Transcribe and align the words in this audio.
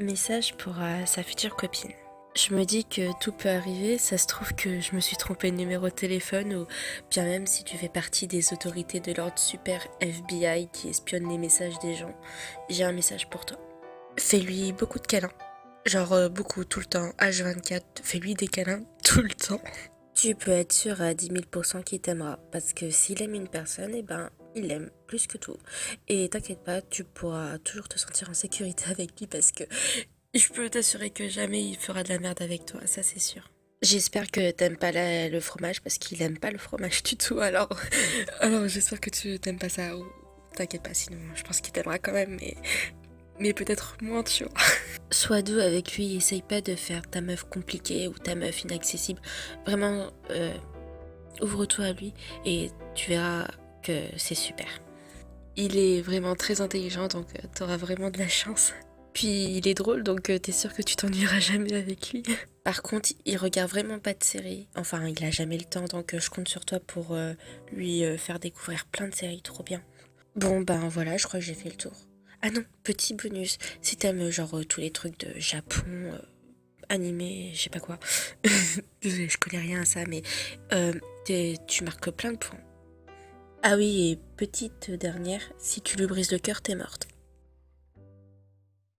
Message 0.00 0.54
pour 0.54 0.74
euh, 0.80 1.04
sa 1.06 1.24
future 1.24 1.56
copine. 1.56 1.90
Je 2.36 2.54
me 2.54 2.64
dis 2.64 2.84
que 2.84 3.18
tout 3.18 3.32
peut 3.32 3.48
arriver, 3.48 3.98
ça 3.98 4.16
se 4.16 4.28
trouve 4.28 4.54
que 4.54 4.78
je 4.78 4.94
me 4.94 5.00
suis 5.00 5.16
trompé 5.16 5.50
de 5.50 5.56
numéro 5.56 5.86
de 5.86 5.92
téléphone 5.92 6.54
ou 6.54 6.66
bien 7.10 7.24
même 7.24 7.48
si 7.48 7.64
tu 7.64 7.76
fais 7.76 7.88
partie 7.88 8.28
des 8.28 8.52
autorités 8.52 9.00
de 9.00 9.12
l'ordre 9.12 9.40
super 9.40 9.84
FBI 10.00 10.68
qui 10.72 10.88
espionnent 10.88 11.28
les 11.28 11.36
messages 11.36 11.80
des 11.80 11.96
gens, 11.96 12.14
j'ai 12.70 12.84
un 12.84 12.92
message 12.92 13.28
pour 13.28 13.44
toi. 13.44 13.58
Fais-lui 14.16 14.72
beaucoup 14.72 15.00
de 15.00 15.06
câlins. 15.06 15.32
Genre 15.84 16.12
euh, 16.12 16.28
beaucoup, 16.28 16.64
tout 16.64 16.78
le 16.78 16.86
temps, 16.86 17.10
H24, 17.18 17.82
fais-lui 18.00 18.34
des 18.34 18.46
câlins 18.46 18.84
tout 19.04 19.22
le 19.22 19.30
temps. 19.30 19.60
Tu 20.14 20.36
peux 20.36 20.52
être 20.52 20.72
sûr 20.72 21.02
à 21.02 21.12
10 21.12 21.30
000% 21.30 21.82
qu'il 21.82 22.00
t'aimera, 22.00 22.38
parce 22.52 22.72
que 22.72 22.90
s'il 22.90 23.20
aime 23.20 23.34
une 23.34 23.48
personne, 23.48 23.94
eh 23.96 24.02
ben, 24.02 24.30
il 24.58 24.68
l'aime 24.68 24.90
plus 25.06 25.26
que 25.26 25.38
tout. 25.38 25.56
Et 26.08 26.28
t'inquiète 26.28 26.62
pas, 26.64 26.82
tu 26.82 27.04
pourras 27.04 27.58
toujours 27.58 27.88
te 27.88 27.98
sentir 27.98 28.30
en 28.30 28.34
sécurité 28.34 28.84
avec 28.90 29.18
lui, 29.18 29.26
parce 29.26 29.52
que 29.52 29.64
je 30.34 30.48
peux 30.48 30.68
t'assurer 30.68 31.10
que 31.10 31.28
jamais 31.28 31.62
il 31.64 31.76
fera 31.76 32.02
de 32.02 32.08
la 32.08 32.18
merde 32.18 32.42
avec 32.42 32.66
toi, 32.66 32.80
ça 32.86 33.02
c'est 33.02 33.20
sûr. 33.20 33.50
J'espère 33.80 34.30
que 34.30 34.50
t'aimes 34.50 34.76
pas 34.76 34.90
le 34.92 35.40
fromage, 35.40 35.80
parce 35.82 35.98
qu'il 35.98 36.20
aime 36.22 36.38
pas 36.38 36.50
le 36.50 36.58
fromage 36.58 37.02
du 37.02 37.16
tout, 37.16 37.38
alors, 37.38 37.70
alors 38.40 38.66
j'espère 38.68 39.00
que 39.00 39.10
tu 39.10 39.38
t'aimes 39.38 39.58
pas 39.58 39.68
ça, 39.68 39.96
ou 39.96 40.04
t'inquiète 40.56 40.82
pas, 40.82 40.94
sinon 40.94 41.18
je 41.34 41.42
pense 41.42 41.60
qu'il 41.60 41.72
t'aimera 41.72 41.98
quand 41.98 42.12
même, 42.12 42.36
mais 42.40 42.56
mais 43.40 43.52
peut-être 43.52 43.96
moins, 44.02 44.22
tu 44.22 44.44
vois. 44.44 44.52
Sois 45.10 45.42
doux 45.42 45.58
avec 45.58 45.96
lui, 45.96 46.16
essaye 46.16 46.42
pas 46.42 46.60
de 46.60 46.74
faire 46.74 47.08
ta 47.08 47.20
meuf 47.20 47.44
compliquée 47.44 48.08
ou 48.08 48.14
ta 48.14 48.34
meuf 48.34 48.62
inaccessible. 48.62 49.20
Vraiment, 49.64 50.10
euh, 50.30 50.52
ouvre-toi 51.40 51.86
à 51.86 51.92
lui 51.92 52.12
et 52.44 52.70
tu 52.94 53.10
verras 53.10 53.46
c'est 54.16 54.34
super. 54.34 54.66
Il 55.56 55.76
est 55.76 56.00
vraiment 56.00 56.36
très 56.36 56.60
intelligent, 56.60 57.08
donc 57.08 57.26
euh, 57.36 57.48
t'auras 57.54 57.76
vraiment 57.76 58.10
de 58.10 58.18
la 58.18 58.28
chance. 58.28 58.72
Puis 59.12 59.56
il 59.56 59.66
est 59.66 59.74
drôle, 59.74 60.04
donc 60.04 60.30
euh, 60.30 60.38
t'es 60.38 60.52
sûr 60.52 60.72
que 60.72 60.82
tu 60.82 60.94
t'ennuieras 60.94 61.40
jamais 61.40 61.74
avec 61.74 62.12
lui. 62.12 62.22
Par 62.64 62.82
contre, 62.82 63.10
il 63.24 63.36
regarde 63.36 63.70
vraiment 63.70 63.98
pas 63.98 64.12
de 64.12 64.22
séries. 64.22 64.68
Enfin, 64.76 65.06
il 65.08 65.24
a 65.24 65.30
jamais 65.30 65.58
le 65.58 65.64
temps, 65.64 65.86
donc 65.86 66.14
je 66.16 66.30
compte 66.30 66.48
sur 66.48 66.64
toi 66.64 66.78
pour 66.80 67.16
lui 67.72 68.02
faire 68.18 68.38
découvrir 68.38 68.84
plein 68.84 69.08
de 69.08 69.14
séries 69.14 69.40
trop 69.40 69.62
bien. 69.62 69.82
Bon, 70.36 70.60
ben 70.60 70.86
voilà, 70.88 71.16
je 71.16 71.26
crois 71.26 71.40
que 71.40 71.46
j'ai 71.46 71.54
fait 71.54 71.70
le 71.70 71.76
tour. 71.76 71.94
Ah 72.42 72.50
non, 72.50 72.62
petit 72.84 73.14
bonus, 73.14 73.58
si 73.82 73.96
t'aimes 73.96 74.30
genre 74.30 74.58
euh, 74.58 74.64
tous 74.64 74.80
les 74.80 74.92
trucs 74.92 75.18
de 75.18 75.40
Japon, 75.40 75.82
euh, 75.88 76.18
animé, 76.88 77.50
je 77.54 77.62
sais 77.62 77.70
pas 77.70 77.80
quoi. 77.80 77.98
Je 79.02 79.36
connais 79.38 79.60
rien 79.60 79.80
à 79.82 79.84
ça, 79.84 80.04
mais 80.06 80.22
euh, 80.72 80.92
tu 81.66 81.82
marques 81.82 82.10
plein 82.10 82.32
de 82.32 82.38
points. 82.38 82.60
Ah 83.64 83.74
oui, 83.76 84.12
et 84.12 84.18
petite 84.36 84.92
dernière, 84.92 85.42
si 85.58 85.80
tu 85.80 85.96
lui 85.96 86.06
brises 86.06 86.30
le 86.30 86.38
cœur, 86.38 86.62
t'es 86.62 86.76
morte. 86.76 87.07